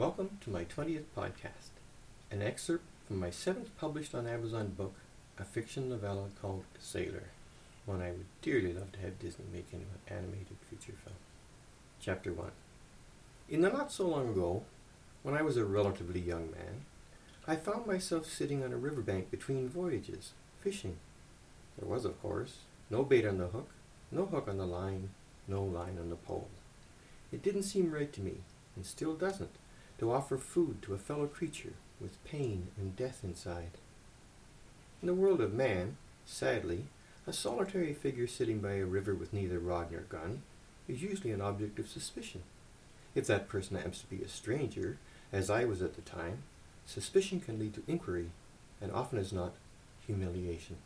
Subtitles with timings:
[0.00, 1.76] Welcome to my 20th podcast,
[2.30, 4.94] an excerpt from my seventh published on Amazon book,
[5.38, 7.24] a fiction novella called Sailor,
[7.84, 11.16] one I would dearly love to have Disney make into an animated feature film.
[12.00, 12.50] Chapter 1
[13.50, 14.62] In the not so long ago,
[15.22, 16.86] when I was a relatively young man,
[17.46, 20.32] I found myself sitting on a riverbank between voyages,
[20.62, 20.96] fishing.
[21.78, 23.68] There was, of course, no bait on the hook,
[24.10, 25.10] no hook on the line,
[25.46, 26.48] no line on the pole.
[27.30, 28.38] It didn't seem right to me,
[28.74, 29.50] and still doesn't,
[30.00, 33.72] to offer food to a fellow creature with pain and death inside.
[35.02, 36.86] In the world of man, sadly,
[37.26, 40.40] a solitary figure sitting by a river with neither rod nor gun
[40.88, 42.42] is usually an object of suspicion.
[43.14, 44.96] If that person happens to be a stranger,
[45.34, 46.44] as I was at the time,
[46.86, 48.30] suspicion can lead to inquiry,
[48.80, 49.52] and often as not,
[50.06, 50.76] humiliation.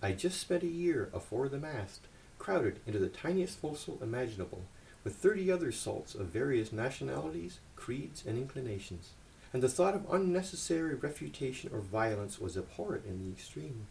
[0.00, 2.02] I just spent a year afore the mast,
[2.38, 4.62] crowded into the tiniest forecastle imaginable,
[5.04, 9.10] with thirty other salts of various nationalities, creeds, and inclinations,
[9.52, 13.86] and the thought of unnecessary refutation or violence was abhorrent in the extreme.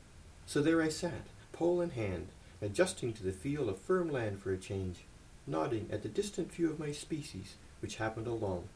[0.46, 2.28] So there I sat, pole in hand,
[2.62, 5.00] adjusting to the feel of firm land for a change,
[5.46, 8.70] nodding at the distant few of my species which happened along,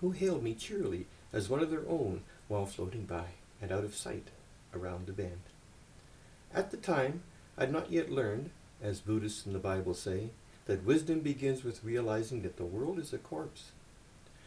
[0.00, 3.24] who hailed me cheerily as one of their own while floating by
[3.60, 4.28] and out of sight
[4.74, 5.40] around the bend.
[6.52, 7.22] At the time,
[7.56, 8.50] I had not yet learned,
[8.82, 10.30] as Buddhists in the Bible say,
[10.68, 13.72] that wisdom begins with realizing that the world is a corpse.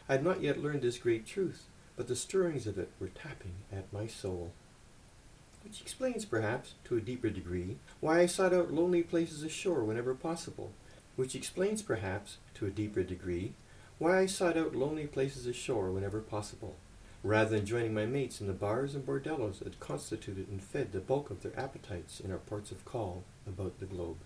[0.08, 1.64] I had not yet learned this great truth,
[1.96, 4.52] but the stirrings of it were tapping at my soul.
[5.64, 10.14] Which explains, perhaps, to a deeper degree, why I sought out lonely places ashore whenever
[10.14, 10.72] possible.
[11.16, 13.54] Which explains, perhaps, to a deeper degree,
[13.98, 16.76] why I sought out lonely places ashore whenever possible,
[17.24, 21.00] rather than joining my mates in the bars and bordellos that constituted and fed the
[21.00, 24.18] bulk of their appetites in our ports of call about the globe.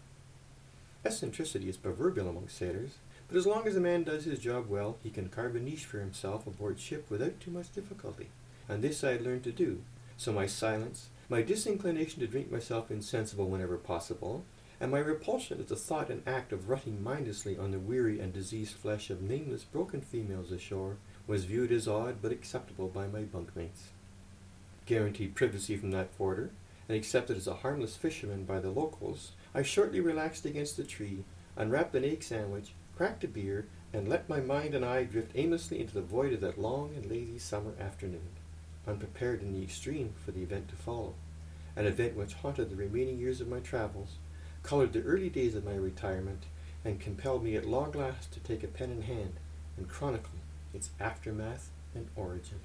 [1.06, 2.94] Eccentricity is proverbial among sailors,
[3.28, 5.84] but as long as a man does his job well, he can carve a niche
[5.84, 8.26] for himself aboard ship without too much difficulty.
[8.68, 9.82] And this I had learned to do.
[10.16, 14.44] So my silence, my disinclination to drink myself insensible whenever possible,
[14.80, 18.32] and my repulsion at the thought and act of rutting mindlessly on the weary and
[18.32, 20.96] diseased flesh of nameless broken females ashore,
[21.28, 23.92] was viewed as odd but acceptable by my bunkmates.
[24.86, 26.50] Guaranteed privacy from that quarter,
[26.88, 31.24] and accepted as a harmless fisherman by the locals, I shortly relaxed against a tree,
[31.56, 35.80] unwrapped an egg sandwich, cracked a beer, and let my mind and eye drift aimlessly
[35.80, 38.28] into the void of that long and lazy summer afternoon,
[38.86, 41.14] unprepared in the extreme for the event to follow,
[41.74, 44.16] an event which haunted the remaining years of my travels,
[44.62, 46.44] colored the early days of my retirement,
[46.84, 49.34] and compelled me at long last to take a pen in hand
[49.76, 50.30] and chronicle
[50.72, 52.60] its aftermath and origin.